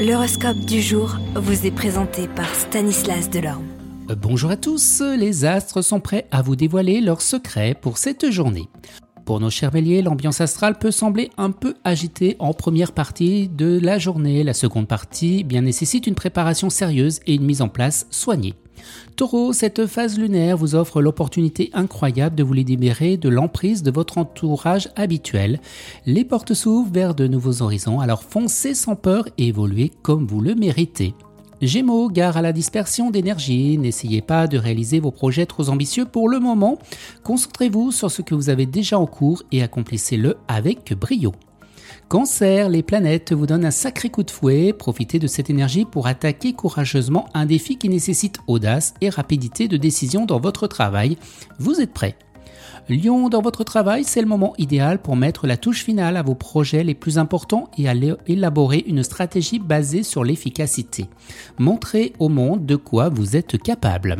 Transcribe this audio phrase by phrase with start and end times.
[0.00, 3.66] L'horoscope du jour vous est présenté par Stanislas Delorme.
[4.08, 8.30] Euh, bonjour à tous, les astres sont prêts à vous dévoiler leurs secrets pour cette
[8.30, 8.70] journée.
[9.26, 13.78] Pour nos chers béliers, l'ambiance astrale peut sembler un peu agitée en première partie de
[13.78, 14.42] la journée.
[14.42, 18.54] La seconde partie bien nécessite une préparation sérieuse et une mise en place soignée.
[19.16, 24.18] Taureau, cette phase lunaire vous offre l'opportunité incroyable de vous libérer de l'emprise de votre
[24.18, 25.60] entourage habituel.
[26.06, 30.40] Les portes s'ouvrent vers de nouveaux horizons, alors foncez sans peur et évoluez comme vous
[30.40, 31.14] le méritez.
[31.62, 36.28] Gémeaux, gare à la dispersion d'énergie, n'essayez pas de réaliser vos projets trop ambitieux pour
[36.30, 36.78] le moment,
[37.22, 41.32] concentrez-vous sur ce que vous avez déjà en cours et accomplissez-le avec brio.
[42.08, 44.72] Cancer, les planètes vous donnent un sacré coup de fouet.
[44.72, 49.76] Profitez de cette énergie pour attaquer courageusement un défi qui nécessite audace et rapidité de
[49.76, 51.16] décision dans votre travail.
[51.58, 52.16] Vous êtes prêt
[52.88, 56.34] Lion, dans votre travail, c'est le moment idéal pour mettre la touche finale à vos
[56.34, 57.94] projets les plus importants et à
[58.26, 61.06] élaborer une stratégie basée sur l'efficacité.
[61.58, 64.16] Montrez au monde de quoi vous êtes capable.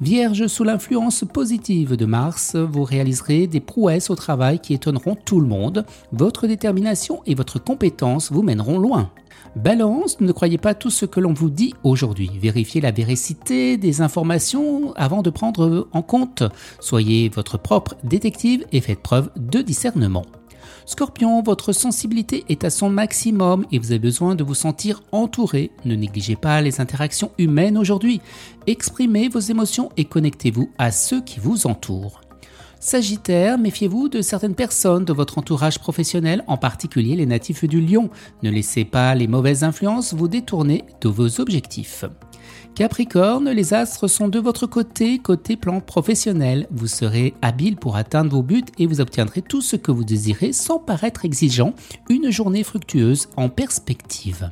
[0.00, 5.40] Vierge, sous l'influence positive de Mars, vous réaliserez des prouesses au travail qui étonneront tout
[5.40, 5.86] le monde.
[6.12, 9.10] Votre détermination et votre compétence vous mèneront loin.
[9.54, 12.28] Balance, ne croyez pas tout ce que l'on vous dit aujourd'hui.
[12.40, 16.42] Vérifiez la véracité des informations avant de prendre en compte.
[16.80, 20.24] Soyez votre propre détective et faites preuve de discernement.
[20.86, 25.70] Scorpion, votre sensibilité est à son maximum et vous avez besoin de vous sentir entouré.
[25.84, 28.20] Ne négligez pas les interactions humaines aujourd'hui.
[28.66, 32.20] Exprimez vos émotions et connectez-vous à ceux qui vous entourent.
[32.80, 38.10] Sagittaire, méfiez-vous de certaines personnes de votre entourage professionnel, en particulier les natifs du lion.
[38.42, 42.04] Ne laissez pas les mauvaises influences vous détourner de vos objectifs.
[42.74, 46.66] Capricorne, les astres sont de votre côté, côté plan professionnel.
[46.70, 50.52] Vous serez habile pour atteindre vos buts et vous obtiendrez tout ce que vous désirez
[50.52, 51.74] sans paraître exigeant.
[52.08, 54.50] Une journée fructueuse en perspective.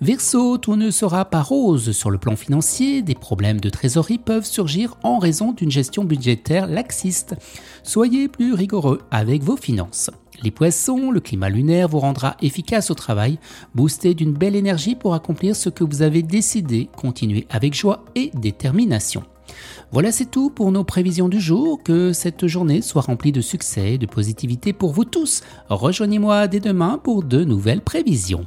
[0.00, 4.44] Verseau, tout ne sera pas rose sur le plan financier, des problèmes de trésorerie peuvent
[4.44, 7.34] surgir en raison d'une gestion budgétaire laxiste.
[7.82, 10.10] Soyez plus rigoureux avec vos finances.
[10.42, 13.38] Les poissons, le climat lunaire vous rendra efficace au travail,
[13.74, 18.30] boosté d'une belle énergie pour accomplir ce que vous avez décidé, continuez avec joie et
[18.34, 19.22] détermination.
[19.92, 21.82] Voilà, c'est tout pour nos prévisions du jour.
[21.82, 25.42] Que cette journée soit remplie de succès et de positivité pour vous tous.
[25.68, 28.46] Rejoignez-moi dès demain pour de nouvelles prévisions.